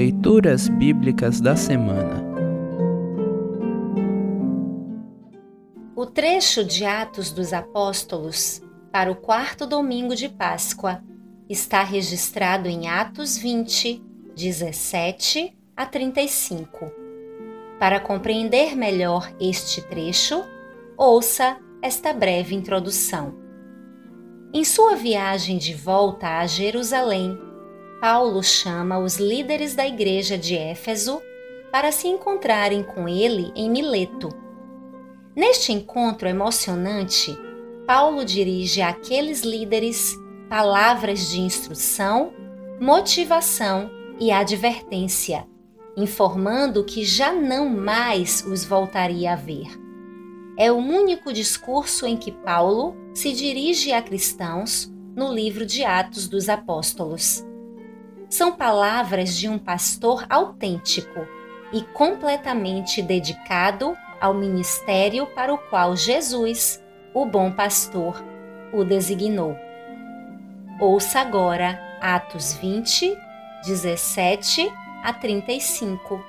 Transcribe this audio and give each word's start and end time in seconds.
Leituras 0.00 0.66
Bíblicas 0.66 1.42
da 1.42 1.54
Semana 1.54 2.24
O 5.94 6.06
trecho 6.06 6.64
de 6.64 6.86
Atos 6.86 7.30
dos 7.30 7.52
Apóstolos 7.52 8.62
para 8.90 9.12
o 9.12 9.14
quarto 9.14 9.66
domingo 9.66 10.16
de 10.16 10.26
Páscoa 10.26 11.02
está 11.50 11.82
registrado 11.82 12.66
em 12.66 12.88
Atos 12.88 13.36
20, 13.36 14.02
17 14.34 15.54
a 15.76 15.84
35. 15.84 16.90
Para 17.78 18.00
compreender 18.00 18.74
melhor 18.74 19.30
este 19.38 19.82
trecho, 19.82 20.42
ouça 20.96 21.58
esta 21.82 22.14
breve 22.14 22.54
introdução. 22.54 23.34
Em 24.54 24.64
sua 24.64 24.96
viagem 24.96 25.58
de 25.58 25.74
volta 25.74 26.38
a 26.38 26.46
Jerusalém, 26.46 27.49
Paulo 28.00 28.42
chama 28.42 28.98
os 28.98 29.18
líderes 29.18 29.74
da 29.74 29.86
igreja 29.86 30.38
de 30.38 30.56
Éfeso 30.56 31.20
para 31.70 31.92
se 31.92 32.08
encontrarem 32.08 32.82
com 32.82 33.06
ele 33.06 33.52
em 33.54 33.70
Mileto. 33.70 34.30
Neste 35.36 35.70
encontro 35.70 36.26
emocionante, 36.26 37.38
Paulo 37.86 38.24
dirige 38.24 38.80
àqueles 38.80 39.42
líderes 39.42 40.16
palavras 40.48 41.28
de 41.28 41.40
instrução, 41.40 42.32
motivação 42.80 43.90
e 44.18 44.32
advertência, 44.32 45.46
informando 45.94 46.84
que 46.84 47.04
já 47.04 47.34
não 47.34 47.68
mais 47.68 48.42
os 48.46 48.64
voltaria 48.64 49.34
a 49.34 49.36
ver. 49.36 49.68
É 50.56 50.72
o 50.72 50.76
único 50.76 51.34
discurso 51.34 52.06
em 52.06 52.16
que 52.16 52.32
Paulo 52.32 52.96
se 53.12 53.32
dirige 53.32 53.92
a 53.92 54.00
cristãos 54.00 54.90
no 55.14 55.32
livro 55.32 55.66
de 55.66 55.84
Atos 55.84 56.26
dos 56.26 56.48
Apóstolos. 56.48 57.49
São 58.30 58.52
palavras 58.52 59.36
de 59.36 59.48
um 59.48 59.58
pastor 59.58 60.24
autêntico 60.30 61.26
e 61.72 61.82
completamente 61.82 63.02
dedicado 63.02 63.96
ao 64.20 64.32
ministério 64.32 65.26
para 65.26 65.52
o 65.52 65.58
qual 65.58 65.96
Jesus, 65.96 66.80
o 67.12 67.26
bom 67.26 67.50
pastor, 67.50 68.22
o 68.72 68.84
designou. 68.84 69.56
Ouça 70.80 71.18
agora 71.18 71.98
Atos 72.00 72.54
20, 72.54 73.18
17 73.66 74.72
a 75.02 75.12
35. 75.12 76.24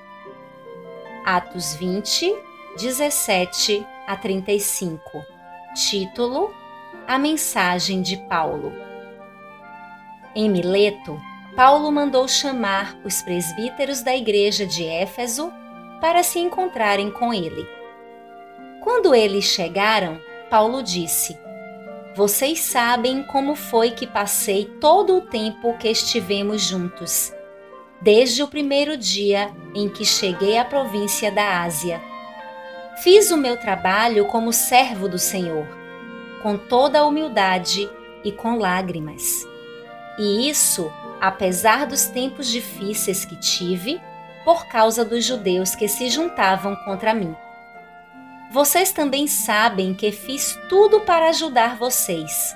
Atos 1.24 1.76
20, 1.76 2.36
17 2.78 3.86
a 4.08 4.18
35. 4.18 5.24
Título: 5.76 6.52
A 7.08 7.20
mensagem 7.20 8.02
de 8.02 8.18
Paulo. 8.28 8.74
Em 10.34 10.50
Mileto, 10.50 11.22
Paulo 11.56 11.92
mandou 11.92 12.28
chamar 12.28 12.98
os 13.04 13.22
presbíteros 13.22 14.02
da 14.02 14.16
igreja 14.16 14.66
de 14.66 14.86
Éfeso 14.86 15.52
para 16.00 16.24
se 16.24 16.40
encontrarem 16.40 17.12
com 17.12 17.34
ele. 17.34 17.68
Quando 18.82 19.14
eles 19.14 19.46
chegaram, 19.46 20.20
Paulo 20.50 20.82
disse: 20.82 21.38
Vocês 22.16 22.60
sabem 22.62 23.24
como 23.24 23.56
foi 23.56 23.92
que 23.92 24.08
passei 24.08 24.66
todo 24.80 25.18
o 25.18 25.22
tempo 25.22 25.78
que 25.78 25.88
estivemos 25.88 26.62
juntos, 26.62 27.34
desde 28.02 28.42
o 28.42 28.48
primeiro 28.48 28.98
dia 28.98 29.52
em 29.76 29.88
que 29.90 30.06
cheguei 30.06 30.58
à 30.58 30.66
província 30.66 31.32
da 31.32 31.62
Ásia 31.62 32.02
Fiz 33.02 33.32
o 33.32 33.38
meu 33.38 33.58
trabalho 33.58 34.26
como 34.26 34.54
servo 34.54 35.10
do 35.10 35.18
Senhor, 35.18 35.66
com 36.44 36.56
toda 36.56 37.00
a 37.00 37.06
humildade 37.06 37.90
e 38.24 38.32
com 38.32 38.60
lágrimas. 38.60 39.44
E 40.20 40.48
isso, 40.48 40.92
apesar 41.22 41.86
dos 41.86 42.06
tempos 42.06 42.50
difíceis 42.50 43.24
que 43.24 43.36
tive, 43.36 44.02
por 44.44 44.66
causa 44.66 45.06
dos 45.06 45.24
judeus 45.24 45.76
que 45.76 45.88
se 45.88 46.10
juntavam 46.10 46.76
contra 46.78 47.14
mim. 47.14 47.36
Vocês 48.52 48.92
também 48.92 49.28
sabem 49.28 49.94
que 49.94 50.12
fiz 50.12 50.60
tudo 50.68 51.02
para 51.02 51.30
ajudar 51.30 51.78
vocês, 51.78 52.56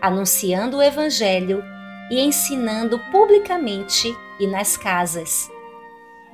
anunciando 0.00 0.78
o 0.78 0.82
Evangelho 0.82 1.62
e 2.10 2.18
ensinando 2.18 2.98
publicamente 3.12 4.16
e 4.40 4.46
nas 4.46 4.78
casas. 4.78 5.50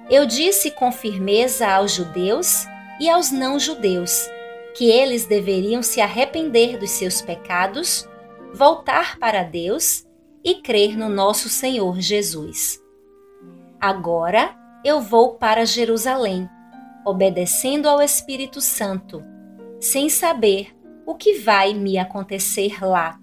Eu 0.09 0.25
disse 0.25 0.71
com 0.71 0.93
firmeza 0.93 1.69
aos 1.69 1.93
judeus 1.93 2.65
e 3.01 3.11
aos 3.11 3.33
não-judeus, 3.33 4.31
que 4.75 4.89
eles 4.89 5.27
deveriam 5.27 5.83
se 5.83 6.01
arrepender 6.01 6.79
dos 6.79 6.91
seus 6.91 7.21
pecados, 7.21 8.09
voltar 8.55 9.19
para 9.19 9.43
Deus 9.43 10.07
e 10.45 10.57
crer 10.57 10.97
no 10.97 11.09
nosso 11.09 11.49
Senhor 11.49 12.01
Jesus. 12.01 12.83
Agora 13.81 14.57
eu 14.85 15.01
vou 15.01 15.35
para 15.35 15.65
Jerusalém, 15.65 16.49
obedecendo 17.05 17.89
ao 17.89 18.01
Espírito 18.01 18.61
Santo, 18.61 19.23
sem 19.81 20.09
saber 20.09 20.75
o 21.07 21.15
que 21.15 21.39
vai 21.39 21.75
me 21.75 21.99
acontecer 21.99 22.85
lá. 22.85 23.21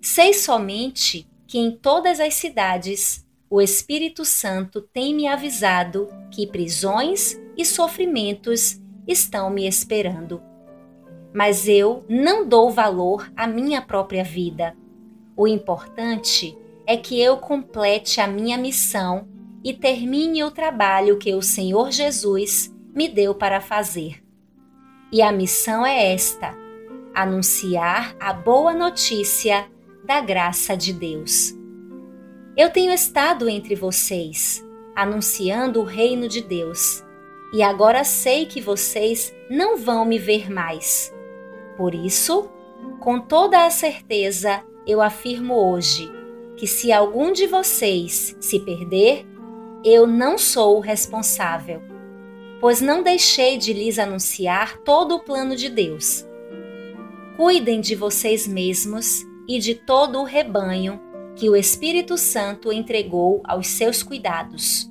Sei 0.00 0.34
somente 0.34 1.28
que 1.46 1.58
em 1.58 1.70
todas 1.70 2.20
as 2.20 2.34
cidades 2.34 3.26
o 3.48 3.60
Espírito 3.60 4.24
Santo 4.24 4.80
tem 4.80 5.14
me 5.14 5.26
avisado 5.26 6.08
que 6.30 6.46
prisões 6.46 7.38
e 7.56 7.64
sofrimentos 7.64 8.80
estão 9.06 9.50
me 9.50 9.66
esperando. 9.66 10.42
Mas 11.34 11.68
eu 11.68 12.04
não 12.08 12.46
dou 12.46 12.70
valor 12.70 13.30
à 13.36 13.46
minha 13.46 13.82
própria 13.82 14.24
vida. 14.24 14.74
O 15.42 15.48
importante 15.48 16.56
é 16.86 16.96
que 16.96 17.20
eu 17.20 17.36
complete 17.36 18.20
a 18.20 18.28
minha 18.28 18.56
missão 18.56 19.26
e 19.64 19.74
termine 19.74 20.44
o 20.44 20.52
trabalho 20.52 21.18
que 21.18 21.34
o 21.34 21.42
Senhor 21.42 21.90
Jesus 21.90 22.72
me 22.94 23.08
deu 23.08 23.34
para 23.34 23.60
fazer. 23.60 24.22
E 25.10 25.20
a 25.20 25.32
missão 25.32 25.84
é 25.84 26.12
esta: 26.12 26.56
anunciar 27.12 28.14
a 28.20 28.32
boa 28.32 28.72
notícia 28.72 29.68
da 30.04 30.20
graça 30.20 30.76
de 30.76 30.92
Deus. 30.92 31.52
Eu 32.56 32.70
tenho 32.70 32.92
estado 32.92 33.48
entre 33.48 33.74
vocês, 33.74 34.64
anunciando 34.94 35.80
o 35.80 35.84
reino 35.84 36.28
de 36.28 36.40
Deus 36.40 37.02
e 37.52 37.64
agora 37.64 38.04
sei 38.04 38.46
que 38.46 38.60
vocês 38.60 39.34
não 39.50 39.76
vão 39.76 40.04
me 40.04 40.20
ver 40.20 40.48
mais. 40.48 41.12
Por 41.76 41.96
isso, 41.96 42.48
com 43.00 43.18
toda 43.18 43.66
a 43.66 43.70
certeza, 43.70 44.62
eu 44.86 45.00
afirmo 45.00 45.54
hoje 45.54 46.10
que 46.56 46.66
se 46.66 46.92
algum 46.92 47.32
de 47.32 47.46
vocês 47.46 48.36
se 48.40 48.60
perder, 48.60 49.26
eu 49.84 50.06
não 50.06 50.38
sou 50.38 50.76
o 50.76 50.80
responsável, 50.80 51.82
pois 52.60 52.80
não 52.80 53.02
deixei 53.02 53.58
de 53.58 53.72
lhes 53.72 53.98
anunciar 53.98 54.78
todo 54.78 55.16
o 55.16 55.20
plano 55.20 55.56
de 55.56 55.68
Deus. 55.68 56.26
Cuidem 57.36 57.80
de 57.80 57.94
vocês 57.94 58.46
mesmos 58.46 59.22
e 59.48 59.58
de 59.58 59.74
todo 59.74 60.20
o 60.20 60.24
rebanho 60.24 61.00
que 61.34 61.48
o 61.48 61.56
Espírito 61.56 62.16
Santo 62.16 62.72
entregou 62.72 63.40
aos 63.44 63.66
seus 63.66 64.02
cuidados, 64.02 64.90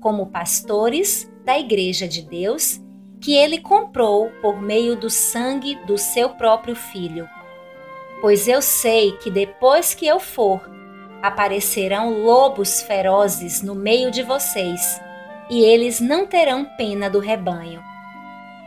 como 0.00 0.30
pastores 0.30 1.30
da 1.44 1.58
Igreja 1.58 2.06
de 2.06 2.22
Deus 2.22 2.80
que 3.20 3.34
ele 3.34 3.58
comprou 3.58 4.30
por 4.40 4.62
meio 4.62 4.96
do 4.96 5.10
sangue 5.10 5.76
do 5.84 5.98
seu 5.98 6.30
próprio 6.30 6.74
filho. 6.74 7.28
Pois 8.20 8.46
eu 8.46 8.60
sei 8.60 9.12
que 9.12 9.30
depois 9.30 9.94
que 9.94 10.06
eu 10.06 10.20
for, 10.20 10.68
aparecerão 11.22 12.22
lobos 12.22 12.82
ferozes 12.82 13.62
no 13.62 13.74
meio 13.74 14.10
de 14.10 14.22
vocês, 14.22 15.00
e 15.48 15.62
eles 15.62 16.00
não 16.00 16.26
terão 16.26 16.64
pena 16.76 17.10
do 17.10 17.18
rebanho. 17.18 17.82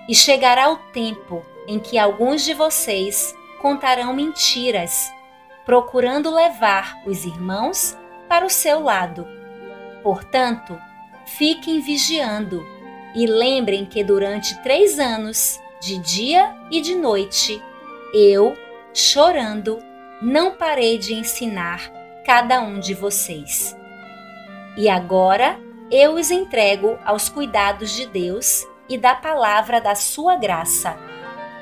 E 0.08 0.14
chegará 0.14 0.72
o 0.72 0.78
tempo 0.92 1.46
em 1.68 1.80
que 1.80 1.98
alguns 1.98 2.44
de 2.44 2.54
vocês 2.54 3.36
contarão 3.62 4.14
mentiras, 4.14 5.10
procurando 5.66 6.34
levar 6.34 7.02
os 7.06 7.24
irmãos 7.24 7.98
para 8.28 8.46
o 8.46 8.50
seu 8.50 8.82
lado. 8.82 9.26
Portanto, 10.02 10.78
fiquem 11.26 11.80
vigiando 11.80 12.62
e 13.16 13.26
lembrem 13.26 13.86
que 13.86 14.04
durante 14.04 14.62
três 14.62 15.00
anos, 15.00 15.60
de 15.80 15.98
dia 16.00 16.54
e 16.70 16.82
de 16.82 16.96
noite, 16.96 17.62
eu, 18.14 18.58
chorando, 18.94 19.80
não 20.22 20.56
parei 20.56 20.98
de 20.98 21.14
ensinar 21.14 21.92
cada 22.26 22.62
um 22.62 22.80
de 22.80 22.94
vocês. 22.94 23.76
E 24.78 24.88
agora 24.88 25.60
eu 25.92 26.14
os 26.14 26.32
entrego 26.32 26.98
aos 27.04 27.30
cuidados 27.30 27.92
de 27.92 28.06
Deus 28.08 28.66
e 28.88 28.98
da 28.98 29.16
palavra 29.16 29.82
da 29.82 29.96
sua 29.96 30.36
graça, 30.36 30.98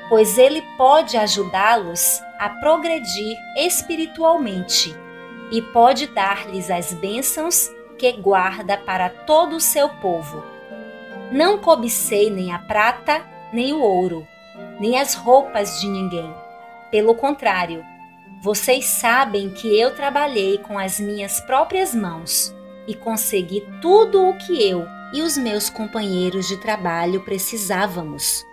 pois 0.08 0.38
Ele 0.38 0.62
pode 0.76 1.16
ajudá-los 1.16 2.20
a 2.38 2.48
progredir 2.48 3.36
espiritualmente 3.56 4.94
e 5.50 5.60
pode 5.60 6.06
dar-lhes 6.06 6.70
as 6.70 6.92
bênçãos 6.92 7.70
que 7.98 8.12
guarda 8.12 8.76
para 8.76 9.08
todo 9.08 9.56
o 9.56 9.60
seu 9.60 9.88
povo. 9.88 10.42
Não 11.30 11.58
cobicei 11.58 12.30
nem 12.30 12.52
a 12.52 12.58
prata, 12.58 13.22
nem 13.52 13.72
o 13.72 13.80
ouro, 13.80 14.26
nem 14.80 14.98
as 14.98 15.14
roupas 15.14 15.80
de 15.80 15.88
ninguém. 15.88 16.34
Pelo 16.92 17.16
contrário, 17.16 17.84
vocês 18.40 18.84
sabem 18.84 19.50
que 19.50 19.76
eu 19.76 19.96
trabalhei 19.96 20.58
com 20.58 20.78
as 20.78 21.00
minhas 21.00 21.40
próprias 21.40 21.94
mãos, 21.94 22.54
e 22.86 22.94
consegui 22.94 23.66
tudo 23.80 24.28
o 24.28 24.36
que 24.36 24.62
eu 24.62 24.86
e 25.12 25.22
os 25.22 25.36
meus 25.36 25.70
companheiros 25.70 26.48
de 26.48 26.56
trabalho 26.58 27.24
precisávamos. 27.24 28.44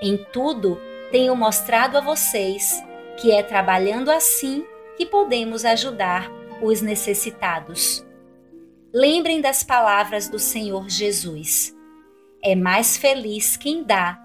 Em 0.00 0.16
tudo, 0.32 0.80
tenho 1.10 1.34
mostrado 1.34 1.98
a 1.98 2.00
vocês 2.00 2.82
que 3.18 3.32
é 3.32 3.42
trabalhando 3.42 4.10
assim 4.10 4.64
que 4.96 5.04
podemos 5.04 5.64
ajudar 5.64 6.30
os 6.62 6.80
necessitados. 6.80 8.06
Lembrem 8.92 9.40
das 9.40 9.62
palavras 9.62 10.28
do 10.28 10.38
Senhor 10.38 10.88
Jesus. 10.88 11.74
É 12.42 12.54
mais 12.54 12.96
feliz 12.96 13.56
quem 13.56 13.84
dá 13.84 14.18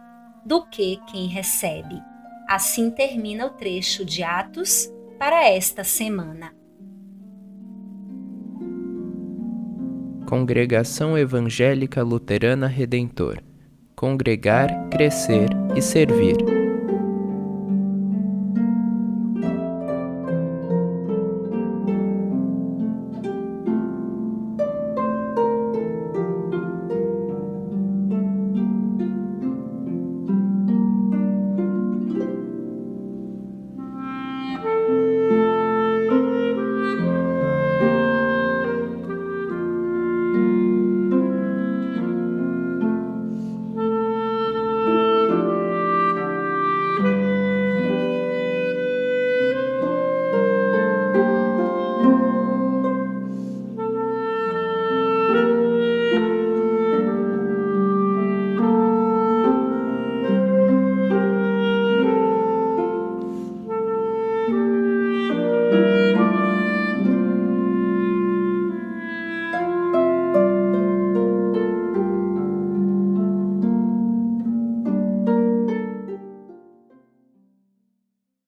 do 0.46 0.66
que 0.66 1.00
quem 1.12 1.28
recebe. 1.28 2.02
Assim 2.48 2.92
termina 2.92 3.46
o 3.46 3.50
trecho 3.50 4.06
de 4.06 4.24
Atos 4.24 4.92
para 5.18 5.50
esta 5.50 5.84
semana. 5.84 6.54
Congregação 10.28 11.18
Evangélica 11.18 12.02
Luterana 12.02 12.68
Redentor 12.68 13.42
Congregar, 13.96 14.90
Crescer 14.90 15.48
e 15.76 15.82
Servir. 15.82 16.65